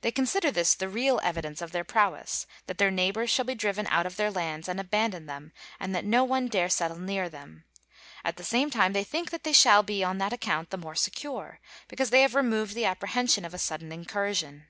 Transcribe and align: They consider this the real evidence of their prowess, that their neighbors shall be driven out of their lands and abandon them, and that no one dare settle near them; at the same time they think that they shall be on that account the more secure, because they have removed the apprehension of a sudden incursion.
They 0.00 0.10
consider 0.10 0.50
this 0.50 0.74
the 0.74 0.88
real 0.88 1.20
evidence 1.22 1.62
of 1.62 1.70
their 1.70 1.84
prowess, 1.84 2.48
that 2.66 2.78
their 2.78 2.90
neighbors 2.90 3.30
shall 3.30 3.44
be 3.44 3.54
driven 3.54 3.86
out 3.90 4.06
of 4.06 4.16
their 4.16 4.28
lands 4.28 4.66
and 4.66 4.80
abandon 4.80 5.26
them, 5.26 5.52
and 5.78 5.94
that 5.94 6.04
no 6.04 6.24
one 6.24 6.48
dare 6.48 6.68
settle 6.68 6.98
near 6.98 7.28
them; 7.28 7.62
at 8.24 8.38
the 8.38 8.42
same 8.42 8.70
time 8.70 8.92
they 8.92 9.04
think 9.04 9.30
that 9.30 9.44
they 9.44 9.52
shall 9.52 9.84
be 9.84 10.02
on 10.02 10.18
that 10.18 10.32
account 10.32 10.70
the 10.70 10.76
more 10.78 10.96
secure, 10.96 11.60
because 11.86 12.10
they 12.10 12.22
have 12.22 12.34
removed 12.34 12.74
the 12.74 12.86
apprehension 12.86 13.44
of 13.44 13.54
a 13.54 13.56
sudden 13.58 13.92
incursion. 13.92 14.66